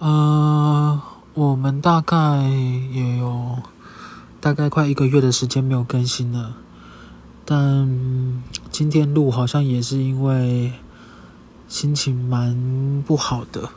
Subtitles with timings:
[0.00, 0.98] 呃，
[1.34, 2.16] 我们大概
[2.90, 3.58] 也有
[4.40, 6.54] 大概快一个月的时间没有更新了，
[7.44, 10.72] 但今天录好像也是因为
[11.68, 13.68] 心情蛮不好的，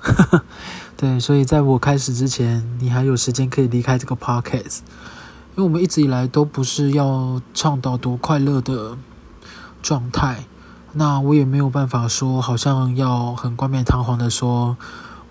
[0.96, 4.80] 对，所以在我开始之前，你还有时间可以离开这个 podcast，
[5.56, 8.98] 因为我们一直以来都不是要倡导多快乐的
[9.82, 10.46] 状态。
[10.94, 14.78] 那我也没有办法说，好像要很冠冕堂皇的说，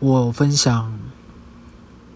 [0.03, 0.99] 我分享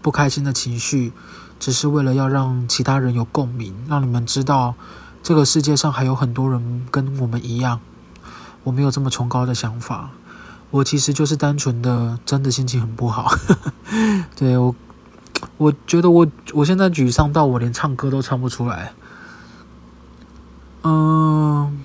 [0.01, 1.13] 不开心的情绪，
[1.57, 4.75] 只是为了要让其他人有共鸣，让你们知道
[5.23, 7.79] 这个世界上还有很多人跟我们一样。
[8.65, 10.09] 我没有这么崇高的想法，
[10.69, 13.31] 我其实就是单纯的，真的心情很不好。
[14.35, 14.75] 对，我，
[15.55, 18.91] 我觉得我我现在沮丧到我连唱歌都唱不出来。
[20.83, 21.83] 嗯。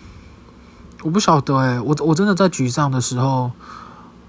[1.05, 3.53] 我不晓得哎，我我真的在沮丧的时候，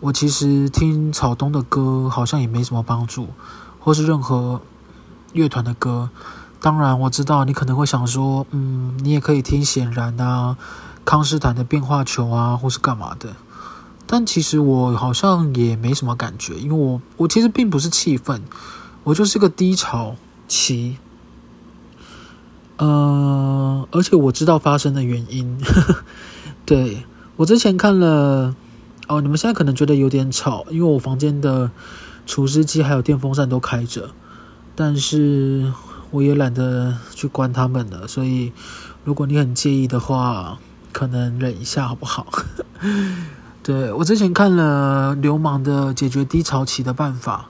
[0.03, 3.29] 我其实听草东的歌好像也没什么帮助，
[3.79, 4.59] 或是任何
[5.31, 6.09] 乐团的歌。
[6.59, 10.57] 当然我知道你可能会想说，嗯，你也可以听显然啊，
[11.05, 13.29] 康斯坦的变化球啊，或是干嘛的。
[14.05, 18.43] 但其实我好像也没什么感觉，因为我我其实并不是气愤，
[19.05, 20.17] 我就是个低潮
[20.49, 20.97] 期。
[22.75, 25.57] 呃，而且我知道发生的原因。
[25.63, 26.03] 呵 呵
[26.65, 27.05] 对，
[27.37, 28.53] 我之前看了，
[29.07, 31.71] 哦，你们现在可能觉得有点吵，因为我房间的
[32.25, 34.11] 除湿机还有电风扇都开着，
[34.75, 35.71] 但是
[36.11, 38.51] 我也懒得去关它们了，所以
[39.03, 40.57] 如果你很介意的话，
[40.91, 42.27] 可能忍一下好不好？
[43.61, 47.49] 对，我之前看了流氓的解决低潮期的办法，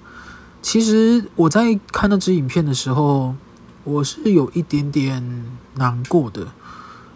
[0.61, 3.35] 其实我在看那支影片的时候，
[3.83, 5.45] 我是有一点点
[5.75, 6.47] 难过的。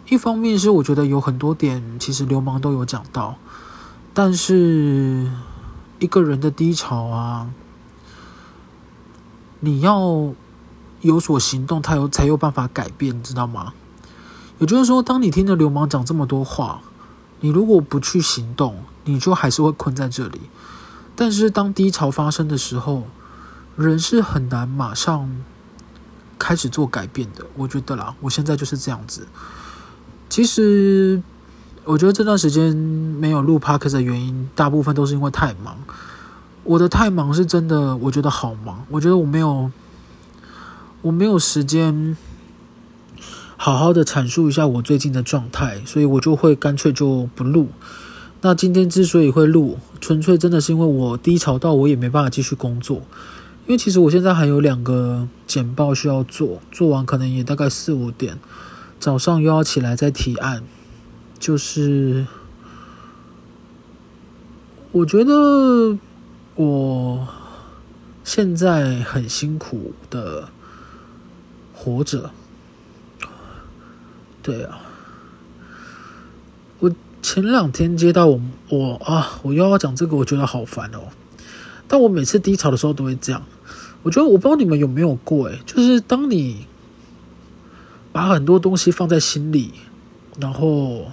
[0.08, 3.36] 一方面是我觉得有很多点，其实流氓都有讲到，
[4.20, 5.30] 但是
[6.00, 7.48] 一个人的低潮啊，
[9.60, 10.34] 你要
[11.02, 13.74] 有所行动，他有才有办法改变，你知道吗？
[14.58, 16.80] 也就是说，当你听着流氓讲这么多话，
[17.38, 20.40] 你如果不去行动，你就还是会困在这里。
[21.14, 23.04] 但是当低潮发生的时候，
[23.76, 25.30] 人是很难马上
[26.40, 27.46] 开始做改变的。
[27.54, 29.28] 我觉得啦，我现在就是这样子。
[30.28, 31.22] 其实，
[31.88, 35.78] 我觉得这段时间没有录 Podcast 的原因，大部分都是因为太忙。
[36.64, 38.84] 我的太忙是真的，我觉得好忙。
[38.90, 39.70] 我觉得我没有，
[41.00, 42.14] 我没有时间
[43.56, 47.68] 好好的阐述一下我最近的状态，所以我就会干脆就不录。
[48.42, 52.98] 那今天之所以会录，纯粹真的是因为我低潮到我也没办法继续工作，
[53.64, 58.38] 因为其实我现在还有两个简报需要做，做完可能也大概四五点。
[59.00, 60.62] 早上又要起来再提案，
[61.38, 62.26] 就是
[64.92, 65.96] 我觉得
[66.56, 67.28] 我
[68.24, 70.48] 现在很辛苦的
[71.72, 72.30] 活着。
[74.42, 74.80] 对啊，
[76.78, 76.90] 我
[77.22, 81.08] 前两天接到我我啊，我又要讲这个，我觉得好烦哦。
[81.86, 83.42] 但我每次低潮的时候都会这样。
[84.02, 86.66] 我觉得我不知道你们有没有过，诶，就是当你。
[88.10, 89.70] 把很多东西放在心里，
[90.40, 91.12] 然后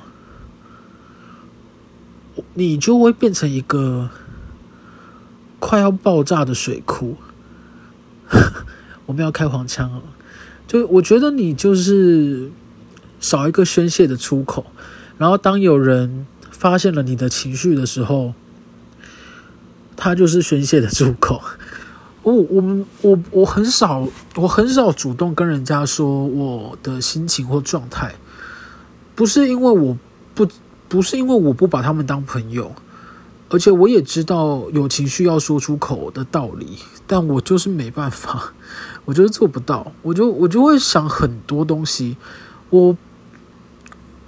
[2.54, 4.10] 你就会变成一个
[5.60, 7.18] 快要爆炸的水库。
[9.06, 10.02] 我们要开黄腔了，
[10.68, 12.50] 就我觉得你就是
[13.20, 14.66] 少一个宣泄的出口，
[15.20, 18.34] 然后当有人发现了你的情绪的时候，
[19.96, 21.40] 他就是宣泄的出口。
[22.24, 28.16] 我我我我很少我很少主动跟人家说我的心情或状态，
[29.14, 29.96] 不是因为我
[30.34, 30.48] 不
[30.96, 32.74] 不是因为我不把他们当朋友，
[33.50, 38.54] 而且我也知道有情绪要说出口的道理，但我就是没办法，
[39.04, 42.16] 我就是做不到，我就我就会想很多东西，
[42.70, 42.96] 我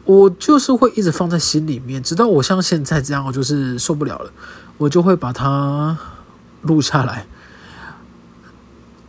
[0.04, 4.30] 我就是会一直放在心里面，直到我像现在这样，我就是受不了了，
[4.78, 5.98] 我就会把它
[6.64, 7.28] 录下来。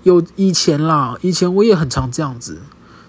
[0.04, 2.60] 有以前啦，以前我也很常这样子，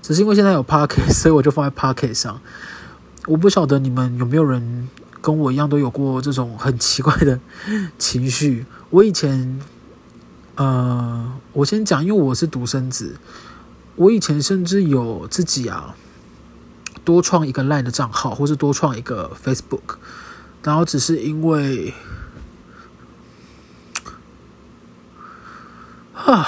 [0.02, 2.42] 只是因为现在有 Podcast，所以我就放在 Podcast 上。
[3.30, 4.90] 我不晓得你们有没有人
[5.22, 7.40] 跟我一样都有过这种很奇怪的
[8.00, 8.66] 情绪。
[8.90, 9.62] 我以前，
[10.56, 13.18] 呃，我先讲，因为我是独生子，
[13.98, 15.96] 我以前甚至有自己啊，
[17.06, 19.98] 多创一个 Line 的账号，或是多创一个 Facebook，
[20.64, 21.94] 然后只是因为，
[26.16, 26.48] 啊。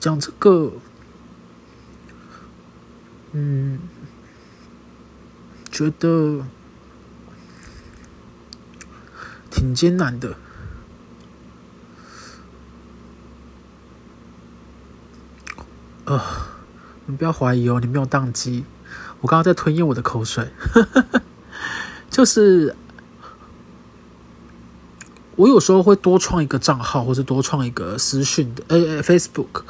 [0.00, 0.72] 讲这个，
[3.32, 3.78] 嗯，
[5.74, 6.44] 觉得
[9.50, 10.36] 挺艰难的，
[16.04, 16.20] 呃，
[17.06, 18.64] 你不要怀疑哦，你没有宕机。
[19.20, 20.48] 我刚刚在吞咽我的口水，
[22.08, 22.76] 就是
[25.34, 29.64] 我有时候会多创一个账号，或是多创一个私讯的，呃，Facebook，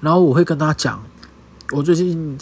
[0.00, 1.02] 然后我会跟他讲，
[1.72, 2.38] 我最近。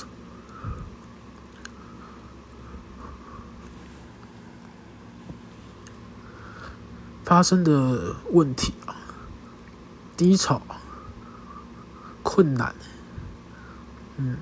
[7.27, 8.97] 发生的问题啊，
[10.17, 10.63] 低潮、
[12.23, 12.75] 困难，
[14.17, 14.39] 嗯。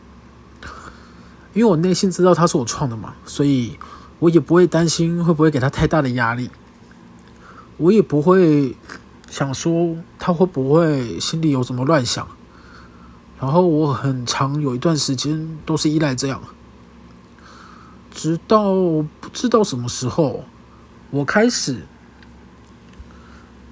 [1.55, 3.79] 因为我内心知道他是我创的嘛，所以
[4.19, 6.51] 我也不会担心会不会给他太大的压力，
[7.77, 8.77] 我也不会
[9.31, 12.27] 想说他会不会心里有什么乱想，
[13.41, 16.43] 然后我很长有一段时间都是依赖这样，
[18.11, 20.45] 直到不知道什么时候，
[21.11, 21.87] 我开始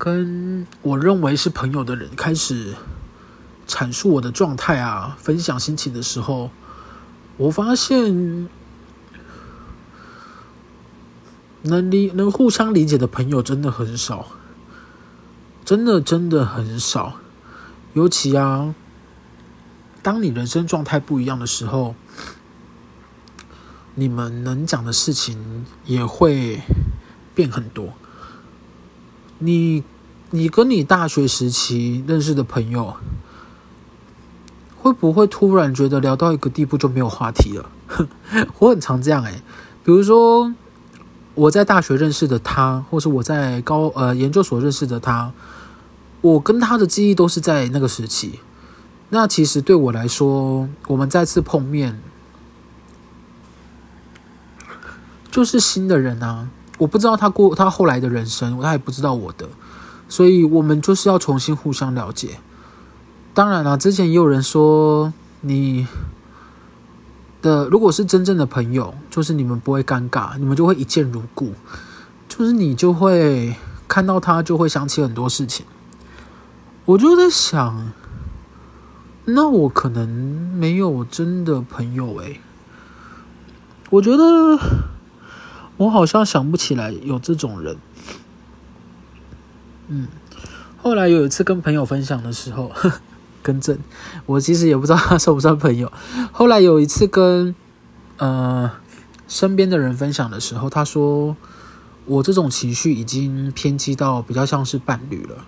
[0.04, 2.75] 跟我认为是朋友的人开始
[3.69, 6.50] 阐述我的状态啊，分享心情的时候。
[7.37, 8.49] 我发现
[11.62, 14.26] 能理能互相理解的朋友真的很少，
[15.64, 17.20] 真的真的很少。
[17.93, 18.75] 尤其啊，
[20.02, 21.94] 当你人生状态不一样的时候，
[23.94, 26.60] 你们能讲的事情也会
[27.37, 27.93] 变很多。
[29.38, 29.82] 你
[30.32, 32.96] 你跟你大学时期认识的朋友。
[34.81, 37.70] 会不会突然觉得聊到一个地步就没有话题了？
[38.58, 39.40] 我很常这样诶，
[39.84, 40.52] 比如说
[41.34, 45.32] 我在大学认识的他，或是我在高呃研究所认识的他，
[46.20, 48.40] 我跟他的记忆都是在那个时期。
[49.11, 52.00] 那其实对我来说，我们再次碰面
[55.31, 56.49] 就是新的人啊！
[56.79, 59.49] 我不知道他过他后来的人生，他也不知道我的，
[60.12, 62.38] 所以我们就是要重新互相了解。
[63.32, 65.11] 当然了，之前也有人说，
[65.41, 65.87] 你
[67.41, 71.55] 的如果是真正的朋友，就是你们不会尴尬，你们就会一见如故，
[72.29, 73.56] 就是你就会
[73.88, 75.64] 看到他就会想起很多事情。
[76.85, 77.91] 我就在想，
[79.25, 82.38] 那我可能没有真的朋友诶，
[83.88, 84.58] 我觉得
[85.79, 87.79] 我好像想不起来有这种人。
[89.88, 90.08] 嗯，
[90.76, 92.70] 后来有一次跟朋友分享的时候。
[93.44, 93.76] 更正，
[94.25, 95.90] 我其实也不知道他算不算朋友。
[96.31, 97.52] 后来有一次跟
[98.19, 98.70] 呃
[99.26, 101.37] 身边的人分享的时候，他说
[102.05, 105.44] 我这种情绪已经偏激到比较像是伴侣了，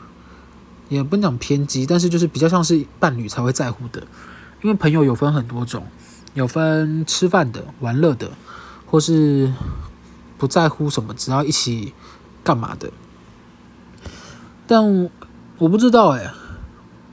[0.89, 4.03] 也不能讲偏激，但是就是比较像是伴侣才会在乎的。
[4.61, 5.87] 因为朋友有分很多种，
[6.35, 8.29] 有分吃饭的、玩乐的，
[8.87, 9.53] 或是
[10.37, 11.95] 不在乎什么，只要一起
[12.43, 12.91] 干嘛的。
[14.67, 15.11] 但
[15.59, 16.33] 我不知道哎、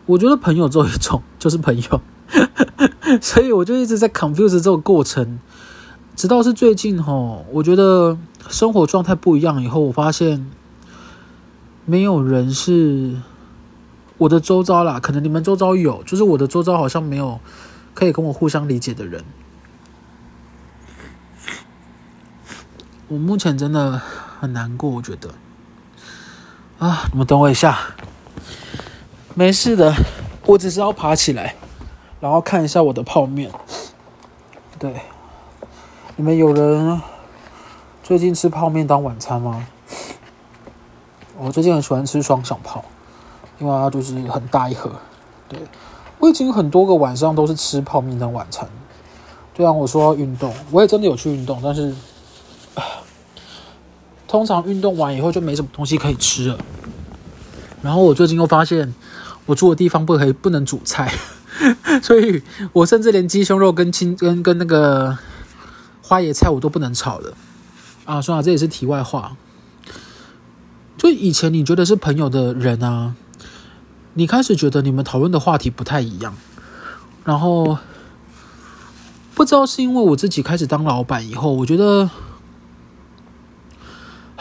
[0.05, 2.01] 我觉得朋友只有一种，就是朋友，
[3.21, 5.39] 所以我就一直在 confuse 这个过程，
[6.15, 8.17] 直到是最近吼，我觉得
[8.49, 10.49] 生活状态不一样以后，我发现
[11.85, 13.17] 没有人是
[14.17, 17.39] 我的周遭啦，可能你们周遭有，就是我的周遭好像没有
[17.93, 19.23] 可以跟我互相理解的人。
[23.07, 23.99] 我目前真的
[24.39, 25.29] 很难过，我觉得。
[26.81, 27.77] 啊，你们等我一下。
[29.35, 29.93] 没事的，
[30.47, 31.53] 我只是要爬起来，
[32.19, 33.51] 然后看一下我的泡面。
[34.79, 34.91] 对，
[36.15, 36.99] 你们有人
[38.01, 39.67] 最近吃泡面当晚餐吗？
[41.37, 42.83] 我最近很喜欢吃双响炮，
[43.59, 44.91] 因为它就是很大一盒。
[45.47, 45.59] 对，
[46.17, 48.67] 我已经很多个晚上都是吃泡面当晚餐。
[49.53, 51.93] 对啊，我说要运动，我也真的有去运动，但是
[54.31, 56.57] 通常运动完以后就没什么东西可以吃了。
[57.83, 58.93] 然后我最近又发现。
[59.47, 61.11] 我住的地方不可以不能煮菜，
[62.01, 65.17] 所以我甚至连鸡胸肉跟青跟跟那个
[65.99, 67.33] 花椰菜我都不能炒了
[68.05, 68.21] 啊！
[68.21, 69.35] 算了，这也是题外话。
[70.95, 73.15] 就以前你觉得是朋友的人啊，
[74.13, 76.35] 你开始觉得你们讨论的话题不太一样，
[77.25, 77.79] 然后
[79.33, 82.07] 不知道是因为我自己开始当老板以后，我觉得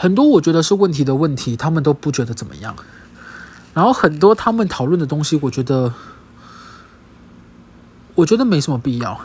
[0.01, 2.75] 很多我觉得是问题的问题，他们都不觉得怎么样。
[3.75, 5.93] 然后很多他们讨论的东西，我觉得，
[8.15, 9.21] 我觉得没什么必要。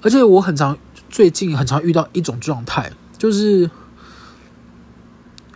[0.00, 0.78] 而且我很常
[1.10, 3.70] 最近很常遇到一种状态，就是，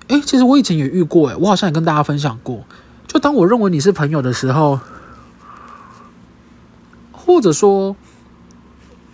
[0.09, 2.65] 哎，其实我以前也遇过，哎，我好像也跟大家分享过。
[3.07, 4.81] 就当我认为你是朋友的时候，
[7.11, 7.97] 或者说，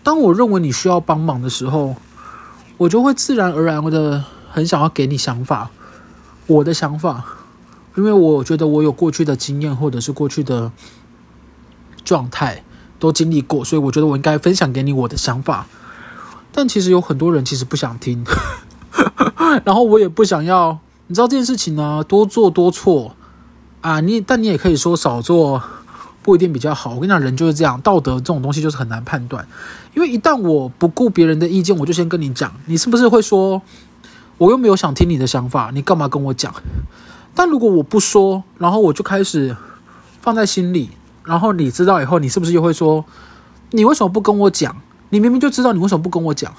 [0.02, 1.94] 当我认为你需要帮忙的时候，
[2.78, 4.24] 我就会自然而然的
[4.56, 5.70] 很想要给你想法，
[6.46, 7.22] 我的想法。
[7.94, 10.72] 因为我觉得我有过去的经验，或者是过去的
[12.06, 12.64] 状态，
[12.98, 15.66] 都经历过，所以我觉得我应该分享给你我的想法。
[16.52, 18.24] 但其实有很多人其实不想听，
[19.62, 20.78] 然后我也不想要。
[21.08, 23.14] 你知道这件事情呢，多做多错
[23.82, 24.00] 啊。
[24.00, 25.62] 你但你也可以说少做
[26.22, 26.94] 不一定比较好。
[26.94, 29.46] 我跟你讲，人就是这样，道德这种东西就是很难判断。
[29.94, 33.62] 因为一旦我不顾别人的意见，我就先跟你讲，你是不是会说，
[34.38, 36.54] 我又没有想听你的想法，你干嘛跟我讲？
[37.34, 39.56] 但如果我不说，然后我就开始
[40.20, 40.90] 放在心里，
[41.24, 43.04] 然后你知道以后，你是不是又会说，
[43.70, 44.76] 你为什么不跟我讲？
[45.10, 46.52] 你明明就知道，你为什么不跟我讲？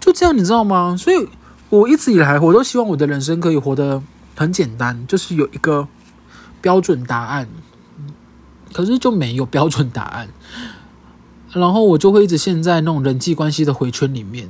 [0.00, 0.96] 就这样，你知道吗？
[0.98, 1.28] 所以，
[1.70, 4.02] 我一直以来，我都希望我的人生可以活得
[4.36, 5.88] 很简单，就是有一个
[6.60, 7.48] 标准答案。
[8.72, 10.28] 可是就没有标准答案，
[11.52, 14.48] 然后我就会一直陷在那种人际关系的回圈里面。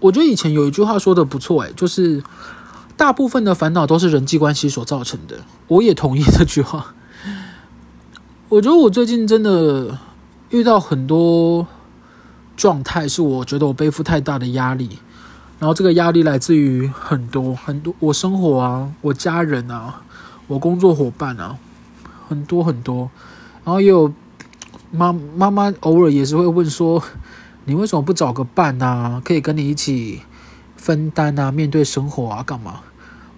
[0.00, 2.22] 我觉得以前有一句话说得不错，诶，就是
[2.96, 5.36] 大部分的烦恼都是人际关系所造成的。
[5.68, 6.94] 我也同意这句话。
[8.50, 9.98] 我觉得我最近真的
[10.50, 11.66] 遇到很多。
[12.56, 14.98] 状态是我觉得我背负太大的压力，
[15.58, 20.02] 然后这个压力来自于很多很多我生活啊，我家人啊，
[20.46, 21.56] 我工作伙伴啊，
[22.28, 23.10] 很多很多，
[23.64, 24.12] 然后也有
[24.90, 27.02] 妈妈妈偶尔也是会问说，
[27.64, 30.22] 你为什么不找个伴啊，可以跟你一起
[30.76, 32.80] 分担啊，面对生活啊，干嘛？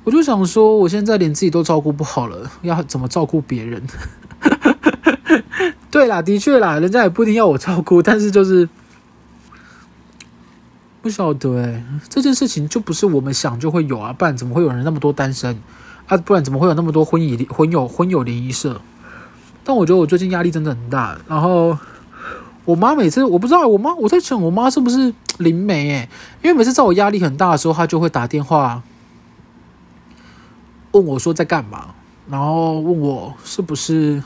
[0.05, 3.83] 我就想说，我现在连自己都照顾不好了，要怎么照顾别人？
[5.91, 8.69] 对啦，的确啦，人家也不一定要我照顾，但是就是。
[11.03, 15.61] 不晓得哎，这件事情就不是我们想就会有啊，不然怎么会有人那么多单身
[16.07, 16.17] 啊？
[16.17, 18.81] 不然怎么会有那么多婚姻婚友婚友联谊社？
[19.65, 21.19] 但我觉得我最近压力真的很大。
[21.27, 21.77] 然后
[22.65, 26.09] 我妈每次我不知道，我妈我在想我妈是不是灵媒哎？
[26.43, 28.83] 因为每次在我压力很大的时候，她就会打电话
[30.93, 31.95] 问我说在干嘛，
[32.29, 34.23] 然后问我是不是。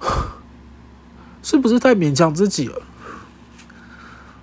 [1.42, 2.82] 是不是太勉强自己了？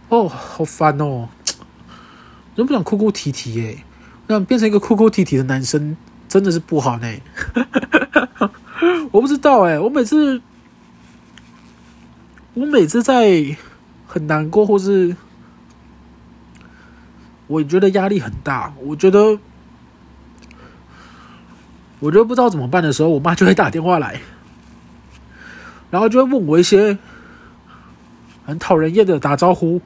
[0.07, 1.27] 哦，好烦哦！
[2.55, 3.83] 人不想哭哭啼啼耶，
[4.27, 5.97] 那变成一个哭哭啼啼的男生，
[6.33, 7.07] 真的是不好呢。
[9.13, 10.41] 我不知道哎，我每次，
[12.55, 13.55] 我每次在
[14.07, 15.15] 很难过，或是
[17.45, 19.37] 我觉得压力很大，我觉得，
[21.99, 24.19] 我觉得不知道怎么办的时候，我妈就会打电话来。
[25.91, 26.97] 然后就会问我一些
[28.47, 29.79] 很讨人厌的打招呼，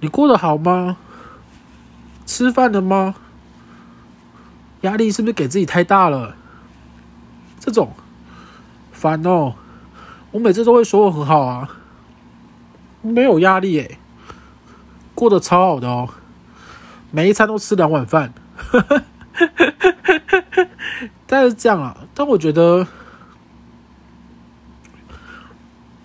[0.00, 0.96] 你过得好吗？
[2.26, 3.14] 吃饭了吗？
[4.82, 6.36] 压力是不是给自己太大了？
[7.58, 7.92] 这种
[8.92, 9.54] 烦哦！
[10.32, 11.68] 我每次都会说我很好啊，
[13.02, 13.98] 没有压力诶，
[15.14, 16.08] 过得超好的哦，
[17.10, 18.32] 每一餐都吃两碗饭，
[21.26, 22.86] 但是这样啊，但我觉得。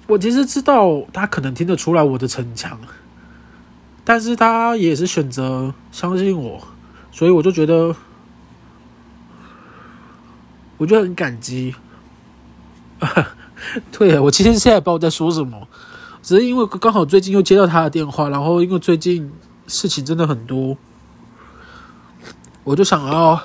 [0.10, 2.80] 我其实知道他可能听得出来我的逞强，
[4.06, 6.66] 但是他也是选择相信我，
[7.12, 7.94] 所以我就觉得，
[10.78, 11.76] 我就很感激。
[13.92, 15.68] 对，我其实现在也不知道在说什么，
[16.24, 19.32] 只是因为刚好最近又接到他的电话，然后因为最近
[19.68, 20.78] 事情真的很多，
[22.64, 23.42] 我就想要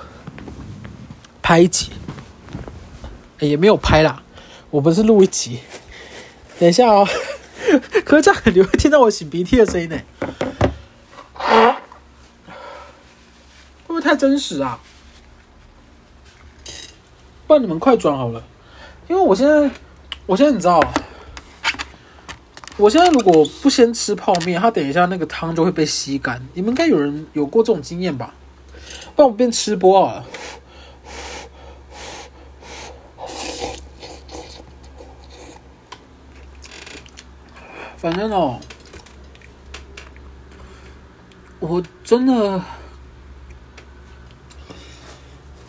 [1.41, 1.91] 拍一集，
[3.39, 4.21] 也没有拍啦，
[4.69, 5.59] 我不是录一集。
[6.59, 7.07] 等一下哦，
[8.05, 9.97] 可是这样你会听到我擤鼻涕的声音呢？
[11.33, 11.73] 啊
[13.85, 14.79] 会不会太真实啊？
[17.45, 18.43] 不然你们快转好了，
[19.07, 19.69] 因为我现在，
[20.25, 20.79] 我现在你知道，
[22.77, 26.41] 我现在如果不先吃泡面，它等一下那个汤就会被吸干。
[26.53, 28.33] 你们应该有人有过这种经验吧？
[29.15, 30.23] 不然我变吃播啊。
[37.97, 38.59] 反正哦，
[41.59, 42.61] 我真的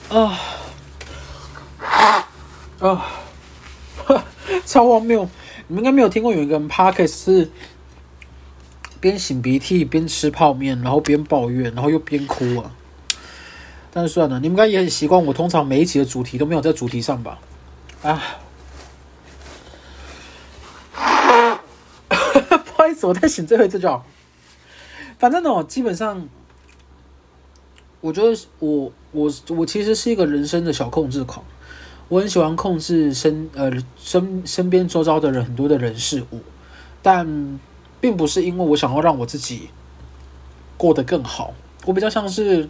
[0.09, 0.41] 啊
[2.89, 3.07] 啊！
[4.67, 5.27] 超荒谬！
[5.69, 7.51] 你们应该没有听过有一个人 Podcast 是
[9.01, 12.71] 边擤鼻涕边吃泡面，然后边抱怨，然后又边哭啊。
[13.91, 17.39] 但是算了，你们应该也很习惯我通常每一集的主题都没有在主题上吧？
[18.03, 18.23] 啊！
[22.09, 24.05] 不好意思我再醒最后一次就好。
[25.19, 26.29] 反正呢，基本上，
[28.03, 31.43] 我觉得我我我其实是一个人生的小控制狂。
[32.09, 36.41] 我很喜欢控制身呃身身边周遭的人很多的人事物，
[37.03, 37.59] 但
[38.01, 39.71] 并不是因为我想要让我自己
[40.77, 41.55] 过得更好。
[41.87, 42.69] 我比较像是，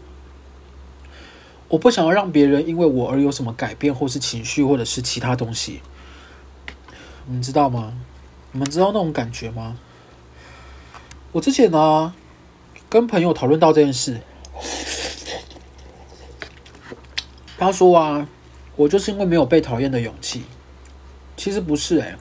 [1.68, 5.80] 我不想要让别人因为我而有什么改变，或是情绪，或者是其他东西。
[7.26, 7.94] 你们知道吗？
[8.52, 9.76] 你们知道那种感觉吗？
[11.32, 12.14] 我之前呢，
[12.88, 14.20] 跟朋友讨论到这件事，
[17.58, 18.28] 他说啊，
[18.76, 20.42] 我就是因为没有被讨厌的勇气。
[21.36, 22.16] 其实不是哎，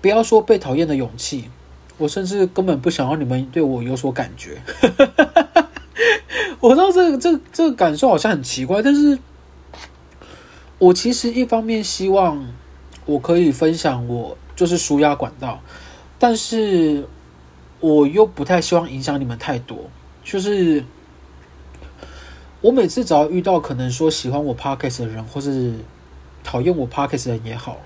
[0.00, 1.50] 不要说被讨厌的勇气，
[1.98, 4.62] 我甚至根本不想要你们对我有所感觉。
[6.60, 9.18] 我知道这个这个这个感受好像很奇怪，但是
[10.78, 12.46] 我其实一方面希望
[13.04, 15.60] 我可以分享我就是舒压管道，
[16.18, 17.06] 但是
[17.80, 19.90] 我又不太希望影响你们太多。
[20.24, 20.84] 就是
[22.62, 25.74] 我每次只要遇到可能说喜欢我 Podcast 的人，或是
[26.44, 27.78] 讨厌我 Podcast 的人也好，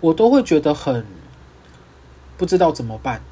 [0.00, 1.04] 我都会觉得很
[2.36, 3.22] 不知道怎么办。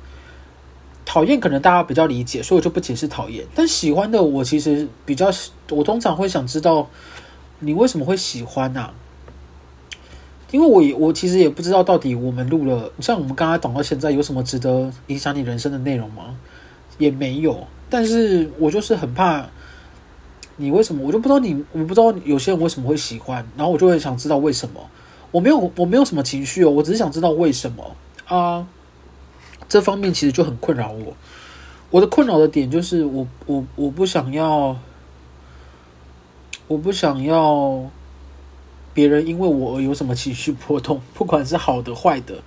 [1.04, 3.46] 讨厌可能大家比较理解，所以我就不解释讨厌。
[3.54, 5.30] 但喜欢的我其实比较，
[5.70, 6.88] 我通常会想知道
[7.60, 8.90] 你为什么会喜欢呐？
[10.50, 16.34] 因为我也我其实也不知道到底我们录了，像我们刚刚讲到现在有什么值得影响你人生的内容吗？
[16.96, 17.66] 也没有。
[17.90, 19.48] 但是我就是很怕
[20.58, 24.80] 你为什么，我就不知道你，我不知道有些人为什么会喜欢，然后我就会想知道为什么。
[25.30, 27.96] 我没有我没有什么情绪哦，我只是想知道为什么
[28.26, 28.66] 啊。
[29.68, 31.14] 这方面其实就很困扰我。
[31.90, 34.76] 我的困扰的点就是我，我我我不想要，
[36.66, 37.90] 我不想要
[38.92, 42.42] 别人因为我而有什么情绪波动，不管是好的坏的。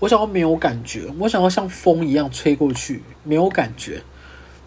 [0.00, 4.02] 我想要没有感觉，我想要像风一样吹过去，没有感觉。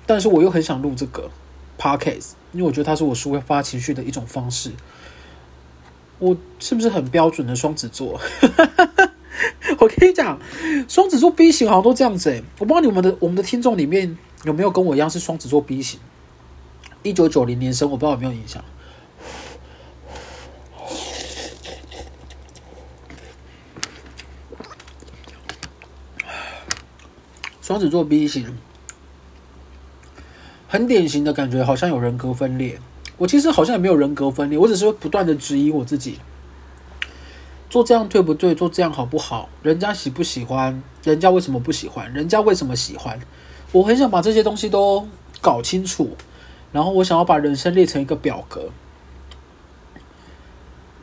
[0.05, 1.29] 但是我又很想录这个
[1.77, 4.71] podcast，因为我觉得它是我抒发情绪的一种方式。
[6.17, 8.19] 我是不是很标准的双子座？
[9.79, 10.39] 我跟你讲，
[10.87, 15.99] 双子座 B 型好像都这样子诶，我不知道你们的我们的听众里面有没有跟我一样是双子座 B 型，
[17.03, 18.63] 一九九零年生，我不知道有没有印象。
[27.61, 28.55] 双子座 B 型，
[30.67, 32.79] 很典型的感觉，好像有人格分裂。
[33.17, 36.19] 我其实好像也没有人格分裂，我只是不断的质疑我自己。
[37.69, 38.53] 做这样对不对？
[38.55, 39.49] 做这样好不好？
[39.61, 40.81] 人家喜不喜欢？
[41.03, 42.13] 人家为什么不喜欢？
[42.13, 43.19] 人家为什么喜欢？
[43.71, 45.07] 我很想把这些东西都
[45.41, 46.15] 搞清楚，
[46.71, 48.69] 然后我想要把人生列成一个表格，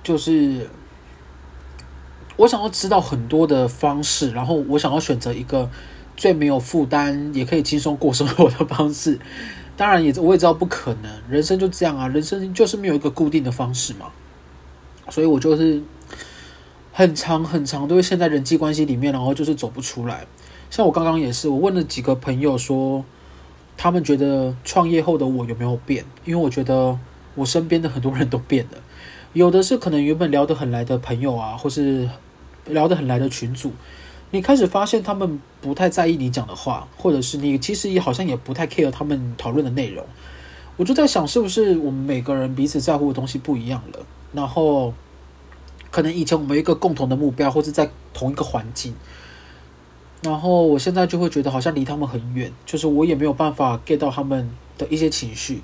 [0.03, 0.71] 就是
[2.37, 5.69] 我想要知道很多的方式，然后我想要选择一个
[6.17, 9.19] 最没有负担，也可以轻松过生活的方式。
[9.77, 14.07] 当然也我也知道不可能，人生就这样啊，人生就是没有一个固定的方式嘛，
[15.09, 15.83] 所以我就是。
[16.95, 20.27] 很长很长，都会陷在人际关系里面，然后就是走不出来。
[20.69, 23.03] 像我刚刚也是，我问了几个朋友说，
[23.79, 26.05] 他们觉得创业后的我有没有变？
[26.27, 26.99] 因为我觉得
[27.35, 28.79] 我身边的很多人都变了，
[29.33, 32.07] 有的是可能原本聊得很来的朋友啊，或是
[32.67, 33.73] 聊得很来的群组，
[34.33, 40.05] 你开始发现他们不太在意你讲的话，或者是你其实也好像也不太 care 他们讨论的内容。
[40.77, 44.05] 我就在想，是不是我们每个人彼此在乎的东西不一样了？
[44.33, 44.93] 然后。
[45.91, 48.95] 可能以前我们有一个共同的目标，或者在同一个环境，
[50.23, 55.61] 然后我现在就会觉得好像离他们很远，就是我也没有办法 get 到他们的一些情绪。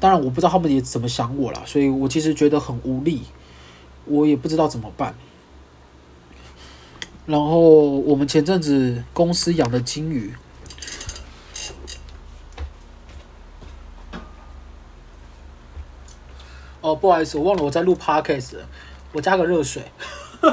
[0.00, 3.22] 当然，我不知道他们也怎么想我啦，所以我其实觉得很无力，
[4.06, 5.14] 我也不知道怎么办。
[7.28, 10.32] 然后我们前阵子公司养的金鱼，
[16.80, 18.54] 哦，不好意思，我忘了我在录 podcast。
[19.12, 19.82] 我加个热水。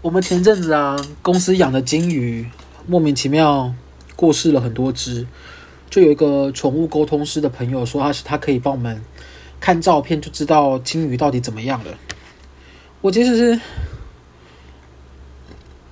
[0.00, 2.50] 我们前阵子啊，公司养的金鱼
[2.86, 3.74] 莫名其妙
[4.16, 5.26] 过世了很多只，
[5.90, 9.04] 就有一个宠物沟通师的朋友说，他是他可以帮我们
[9.62, 11.96] 看照片就知道金鱼到底怎么样了。
[13.00, 13.60] 我其实是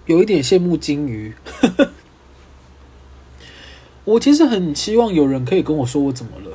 [0.07, 1.33] 有一点羡慕金鱼。
[4.05, 6.51] 我其实很希望有人可以跟我说我怎么了，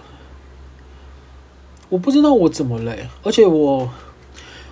[1.88, 3.90] 我不知道我怎么了，而且我，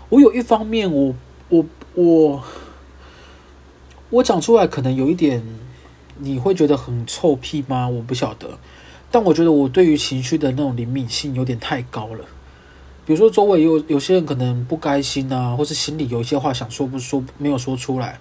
[0.09, 1.15] 我有一方面我
[1.47, 2.43] 我我
[4.09, 5.41] 我讲出来可能有一点
[6.17, 7.87] 你会觉得很臭屁吗？
[7.87, 8.59] 我不晓得，
[9.09, 12.25] 但我觉得我对于情绪的那种灵敏性有点太高了。
[13.05, 18.19] 比如说周围有有些人可能不开心啊，或是心里有一些话想说不说没有说出来。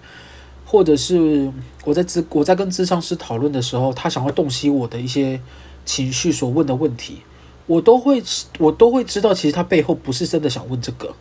[0.65, 1.51] 或者是
[1.85, 5.39] 我在咨我在跟咨商师讨论的时候，他想要洞悉我的一些
[5.85, 7.19] 情绪所问的问题，
[7.67, 8.23] 我都会
[8.57, 11.13] 我都会知道，其实他背后不是真的想问这个，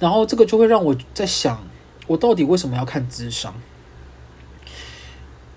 [0.00, 1.64] 然后这个就会让我在想，
[2.08, 3.54] 我到底为什么要看咨商？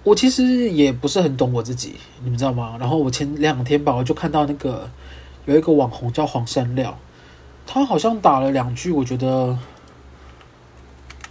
[0.04, 2.78] 我其实也不是很懂我自己，你们知道吗？
[2.80, 4.88] 然后我前两天吧，我就看到那个
[5.46, 6.96] 有一个网红叫黄山料，
[7.66, 9.58] 他好像打了两句，我觉得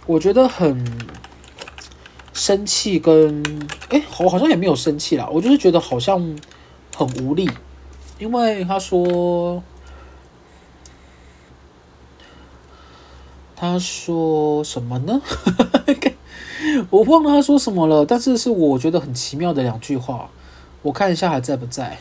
[0.05, 0.85] 我觉得很
[2.33, 3.43] 生气，跟
[3.89, 6.35] 哎，我好像也没有生气啦，我就是觉得好像
[6.95, 7.49] 很无力，
[8.19, 9.63] 因为他说。
[13.57, 15.21] 他说什么呢？
[16.91, 20.29] 我忘了他说什么了，但是是我觉得很奇妙的两句话。
[20.81, 21.97] 我看一下还在不在。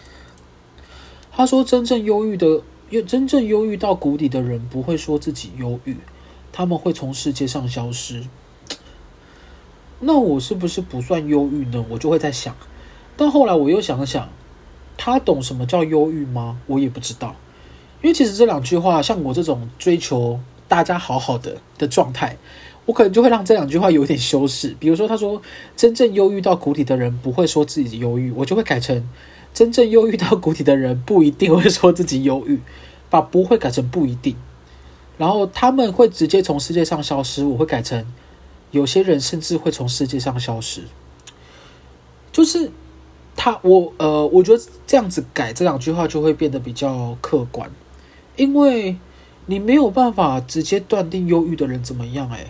[1.31, 2.61] 他说：“真正忧郁的，
[3.03, 5.97] 真正忧郁到谷底的人不会说自己忧郁，
[6.53, 8.25] 他们会从世界上消失。”
[10.01, 11.85] 那我是不是不算忧郁呢？
[11.89, 12.55] 我就会在想。
[13.17, 14.29] 但后来我又想了想，
[14.97, 16.59] 他懂什么叫忧郁吗？
[16.67, 17.37] 我也不知道。
[18.03, 20.41] 因为其实这两句话，像我这种追求。
[20.67, 22.39] 大家好好的的状态，
[22.87, 24.75] 我可能就会让这两句话有点修饰。
[24.81, 25.41] 比如说，他说
[25.77, 29.07] 真正忧郁到谷底的人不会说自己忧郁，我就会改成
[29.55, 32.61] 真正忧郁到谷底的人不一定会说自己忧郁，
[33.09, 34.37] 把不会改成不一定。
[35.17, 38.05] 然后他们会直接从世界上消失，我会改成
[38.73, 40.83] 有些人甚至会从世界上消失。
[42.31, 42.71] 就是
[43.37, 47.71] 他，我呃，我觉得这样子改这两句话就会变得比较客观，
[48.37, 48.97] 因为。
[49.47, 52.31] 你没有办法直接断定忧郁的人怎么样？
[52.31, 52.47] 诶，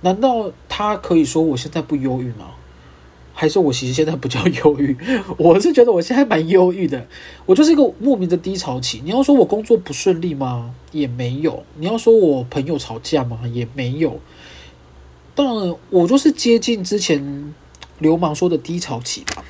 [0.00, 2.52] 难道他可以说我现在不忧郁吗？
[3.34, 4.96] 还是我其实现在不叫忧郁？
[5.38, 7.06] 我是觉得我现在蛮忧郁的，
[7.46, 9.00] 我就是一个莫名的低潮期。
[9.04, 10.74] 你要说我工作不顺利吗？
[10.92, 11.64] 也没有。
[11.78, 13.40] 你要说我朋友吵架吗？
[13.52, 14.20] 也没有。
[15.34, 17.54] 当然，我就是接近之前
[17.98, 19.44] 流氓说的低潮期吧。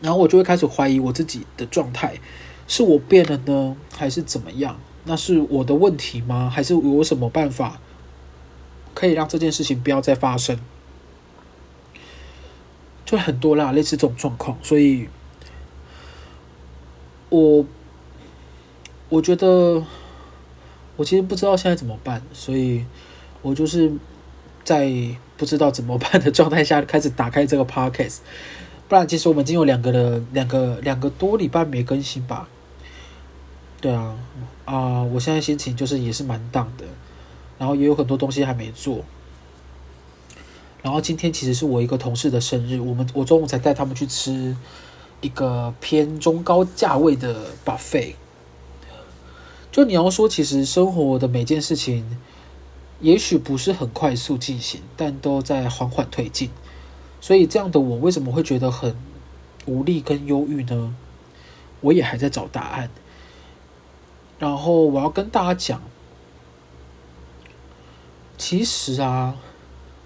[0.00, 2.14] 然后我就会开始怀疑我自己的状态，
[2.66, 4.78] 是我变了呢，还是怎么样？
[5.04, 6.50] 那是我的问题吗？
[6.50, 7.78] 还是有什么办法
[8.94, 10.58] 可以让这件事情不要再发生？
[13.14, 15.08] 就很多啦，类似这种状况，所以，
[17.28, 17.64] 我
[19.08, 19.84] 我觉得
[20.96, 22.84] 我其实不知道现在怎么办，所以
[23.40, 23.92] 我就是
[24.64, 24.90] 在
[25.36, 28.18] 不知道怎么办的状态下开始打开这个 podcast。
[28.88, 32.48] 不然，其实我们已经有两个的，两个两个多礼拜没更新吧。
[33.80, 34.16] 对啊，
[34.64, 36.84] 啊、我现在心情就是也是蛮淡的，
[37.58, 39.04] 然后也有很多东西还没做，
[40.84, 44.54] 然后今天其实是我一个同事的生日，我们我中午才带他们去吃
[45.22, 48.16] 一个偏中高价位的 buffet。
[49.72, 52.18] 就你要说，其实生活的每件事情，
[53.00, 56.50] 也许不是很快速进行，但都在缓缓推进，
[57.18, 58.94] 所以这样的我为什么会觉得很
[59.64, 60.94] 无力跟忧郁呢？
[61.80, 62.90] 我也还在找答案。
[64.38, 65.82] 然后我要跟大家讲，
[68.36, 69.38] 其实啊，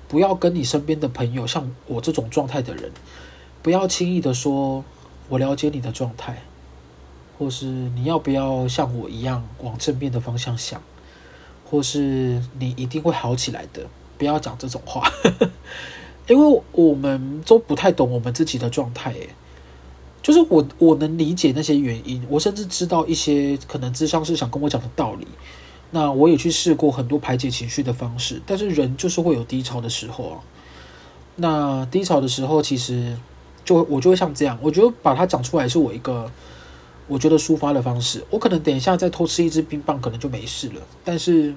[0.09, 2.91] 不要跟你身边的朋友，像我这种状态的人，
[3.63, 4.83] 不要轻易的说
[5.29, 6.43] “我了解你的状态”，
[7.39, 10.83] 或是你要不要像我一样往正面的方向想，
[11.71, 15.09] 或是你一定会好起来的，不要讲这种话，
[16.27, 19.29] 因为我们都不太懂我们自己的状态，诶。
[20.21, 25.27] 就是我，我能理解那些原因，我甚至知道一些可能智商是想跟我讲的道理。
[25.91, 30.41] 那我也去试过很多排解情绪的方式，但是人就是会有低潮的时候啊。
[31.37, 33.17] 那低潮的时候，其实
[33.65, 36.31] 就我就会像这样，我觉得把它讲出来是我一个
[37.07, 38.25] 我觉得抒发的方式。
[38.29, 40.83] 我可能等一下再偷吃一支冰棒，可能就没事了。
[41.05, 41.55] 但是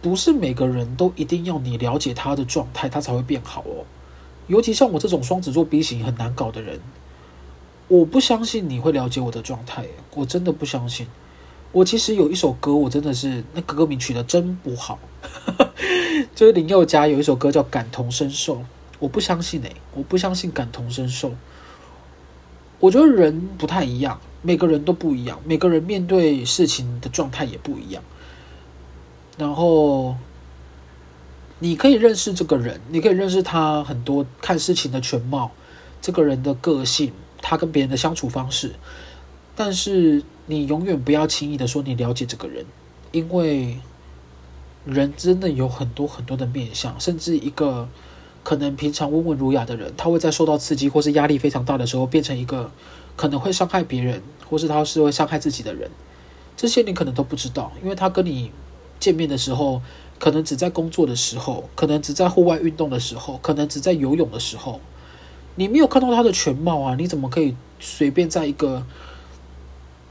[0.00, 3.84] 不是每个人都一定要你了解他的状态，他才会变好哦。
[4.46, 6.80] 尤其像我这种双子座 B 型很难搞的人，
[7.86, 11.06] 我不相信你会了解我的状态，我真的不相信。
[11.72, 14.98] 我其实有一首歌，我真的是那歌名取得真不好，
[16.34, 18.56] 就是林宥嘉有一首歌叫《感同身受》，
[18.98, 21.32] 我不相信哎，我不相信感同身受。
[22.80, 28.02] 我觉得人不太一样，每个人都不一样，每个人面对事情的状态也不一样，
[29.36, 30.16] 然后。
[31.60, 35.50] 你可以认识这个人，你可以认识他很多看事情的全貌，
[36.00, 38.76] 这个人的个性，他跟别人的相处方式。
[39.56, 42.66] 但是你永远不要轻易的说你了解这个人，
[43.12, 43.78] 因为
[44.84, 47.88] 人真的有很多很多的面相，甚至一个
[48.42, 52.72] 可能平常温文儒雅的人，他会在受到刺激或是压力非常大的时候，变成一个
[53.14, 55.88] 可能会伤害别人，或是他是会伤害自己的人。
[56.56, 58.50] 这些你可能都不知道，因为他跟你
[58.98, 59.80] 见面的时候。
[60.20, 64.80] 可能只在工作的时候，可能只在户外运动的时候，可能只在游泳的时候，
[65.54, 66.96] 你没有看到他的全貌啊！
[66.96, 68.84] 你怎么可以随便在一个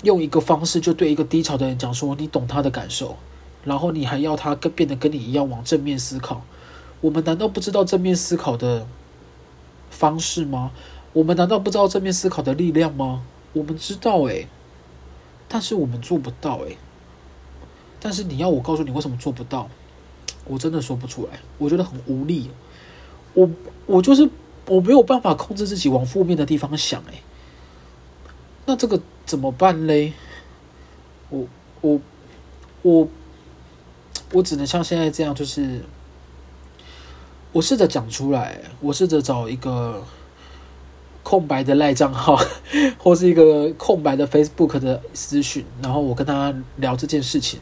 [0.04, 3.18] 用一个方式就对一个低潮的人讲说你懂他的感受，
[3.64, 6.42] 然后你还要他跟变得跟你一样往正面思考？
[7.02, 8.88] 我们难道不知道正面思考的
[9.90, 10.72] 方式吗？
[11.14, 13.24] 我们难道不知道正面思考的力量吗？
[13.54, 14.48] 我们知道诶，
[15.48, 16.78] 但是我们做不到诶。
[18.00, 19.68] 但是你要我告诉你为什么做不到，
[20.46, 22.52] 我真的说不出来，我觉得很无力。
[23.34, 23.50] 我
[23.88, 24.30] 我就是
[24.68, 27.24] 我没有办法控制自己往负面的地方想诶。
[28.66, 30.14] 那这个怎么办嘞？
[31.30, 31.46] 我
[31.82, 32.02] 我
[32.82, 33.08] 我
[34.34, 35.82] 我只能像现在这样，就是。
[37.54, 40.04] 我试着讲出来，我试着找一个
[41.24, 42.38] 空白的赖账号，
[43.00, 47.60] 或是一个空白的 Facebook 的私讯，然后我跟他聊这件事情，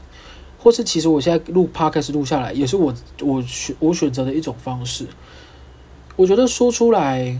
[0.57, 5.07] 或是其实我现在录 Podcast 录下来，也是我我选我选择的一种方式。
[6.17, 7.39] 我觉得说出来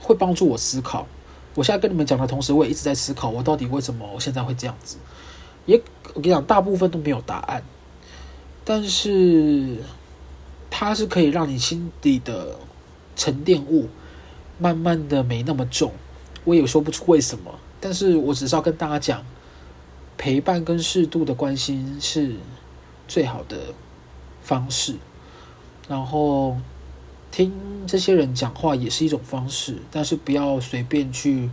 [0.00, 1.06] 会帮助我思考。
[1.58, 4.96] 我现在跟你们讲的同时，我也一直在思考，我到底为什么我现在会这样子。
[5.66, 5.76] 也
[6.14, 7.62] 我跟你讲，大部分都没有答案，
[8.64, 9.76] 但是。
[10.70, 12.54] 它是可以让你心底的
[13.16, 13.88] 沉淀物
[14.58, 15.90] 慢慢的没那么重，
[16.44, 19.24] 我也说不出为什么，但是我只是要跟大家讲，
[20.18, 22.36] 陪伴跟适度的关心是
[23.08, 23.56] 最好的
[24.42, 24.94] 方式，
[25.88, 26.58] 然后
[27.30, 27.52] 听
[27.86, 31.50] 这些人讲话也是一种方式，但是不要随便去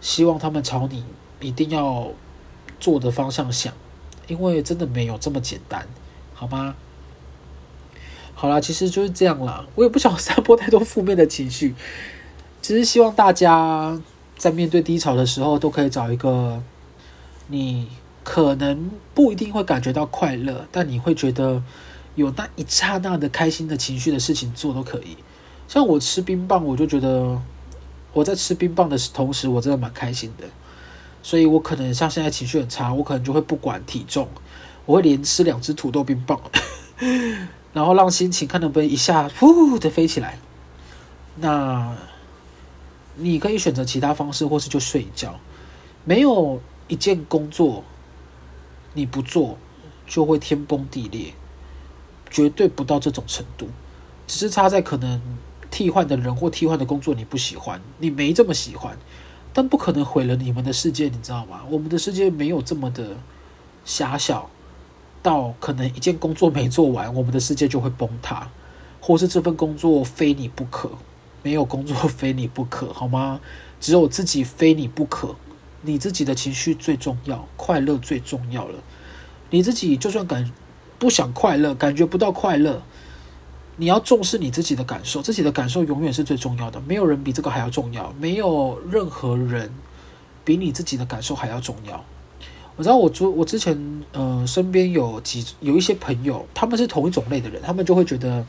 [0.00, 1.04] 希望他们朝你
[1.40, 2.08] 一定要
[2.78, 3.72] 做的方向想，
[4.26, 5.86] 因为真的没有这么简单，
[6.34, 6.74] 好吗？
[8.34, 9.66] 好啦，其实就是这样啦。
[9.74, 11.74] 我也不想散播太多负面的情绪，
[12.62, 14.00] 只是希望大家
[14.36, 16.62] 在面对低潮的时候，都可以找一个
[17.48, 17.88] 你
[18.22, 21.60] 可能不一定会感觉到快乐，但你会觉得
[22.18, 25.16] 有那一刹那的开心的情绪的事情做都可以。
[25.68, 27.40] 像我吃冰棒，我就觉得
[28.12, 30.44] 我在吃冰棒的同时，我真的蛮开心的。
[31.22, 34.26] 所以我可能像现在情绪很差，我可能就会不管体重，
[34.84, 36.40] 我会连吃两只土豆冰棒。
[37.72, 40.38] 然后让心情看能不能一下呼的飞起来。
[41.36, 41.96] 那
[43.14, 45.38] 你可以选择其他方式，或是就睡一觉。
[46.04, 47.84] 没有一件工作
[48.94, 49.56] 你不做
[50.06, 51.32] 就会天崩地裂，
[52.30, 53.68] 绝对不到这种程度。
[54.26, 55.20] 只是差在可能
[55.70, 58.98] 替换的人或替换的工作你不喜欢，你没这么喜欢，
[59.52, 61.62] 但不可能毁了你们的世界，你知道吗？
[61.70, 63.16] 我们的世界没有这么的
[63.84, 64.50] 狭小。
[65.20, 68.48] 到可能一件工作没做完，我们的世界就会崩塌，
[69.00, 70.90] 或是这份工作非你不可，
[71.42, 73.40] 没有工作非你不可， 好吗？
[73.80, 75.34] 只有自己非你不可，
[75.82, 78.78] 你自己的情绪最重要，快乐最重要了。
[79.50, 80.48] 你自己就算感
[80.98, 82.82] 不想快乐，感觉不到快乐，
[83.76, 89.72] 你要重视你自己的感受，自己的感受永远是最重要的，没有人比这个还要重要，没有任何人
[90.44, 92.04] 比你自己的感受还要重要。
[92.76, 98.44] 我知道我之我之前，呃，身边有几有一些朋友，他们是同一种类的人，他们就会觉得，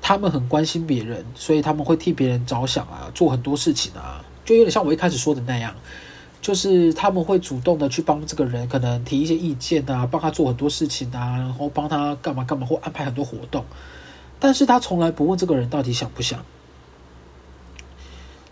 [0.00, 5.74] 他们很关心别人，所以他们会替别人着想啊，做很多事情啊，就有点像我一开始说的那样，
[6.40, 13.64] 就是他们会主动的去帮这个人，可能提一些意见啊，帮他做很多事情啊，然后帮他干嘛干嘛，或安排很多活动，
[14.38, 16.44] 但是他从来不问这个人到底想不想。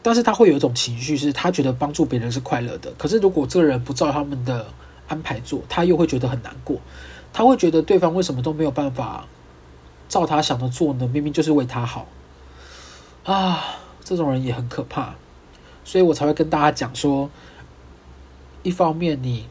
[0.01, 2.93] 但是他会有一种情绪，是他觉得帮助别人是快乐的。
[2.97, 4.67] 可是如果这个人不照他们的
[5.09, 6.81] 安排做，他又会觉得很难过。
[7.33, 9.27] 他会觉得对方为什么都没有办法
[10.09, 11.07] 照他想的做呢？
[11.09, 12.07] 明明就是为他好
[13.25, 13.65] 啊！
[14.03, 15.15] 这种人也很可怕，
[15.85, 17.29] 所以我才会跟大家讲说：
[18.63, 19.47] 一方面你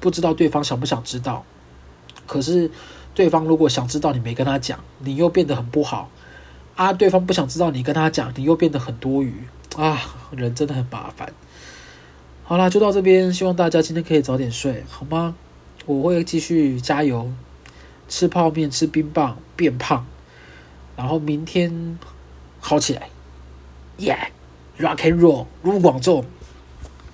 [0.00, 1.44] 不知道对方想不想知道，
[2.26, 2.70] 可是
[3.14, 6.10] 对方如果想知道，你没跟他讲，你又变得很不好
[6.76, 6.92] 啊！
[6.92, 9.34] 对方不想知道，你跟他讲，你又变得很多余。
[9.76, 11.32] 啊，人真的很麻烦。
[12.44, 15.34] 好啦，就到这边，希望大家今天可以早点睡，好吗？
[15.86, 17.30] 我会继续加油，
[18.08, 20.06] 吃泡面，吃冰棒，变胖，
[20.96, 21.98] 然后明天
[22.60, 23.10] 好起来。
[23.98, 26.24] Yeah，Rock and Roll，卢广仲。